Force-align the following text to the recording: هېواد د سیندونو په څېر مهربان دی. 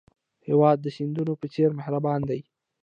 هېواد 0.47 0.77
د 0.81 0.87
سیندونو 0.95 1.33
په 1.41 1.47
څېر 1.53 1.69
مهربان 1.79 2.19
دی. 2.29 2.41